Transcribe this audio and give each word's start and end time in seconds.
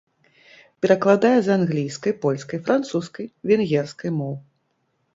Перакладае 0.85 1.33
з 1.49 1.53
англійскай, 1.57 2.13
польскай, 2.25 2.59
французскай, 2.65 3.31
венгерскай 3.53 4.11
моў. 4.21 4.35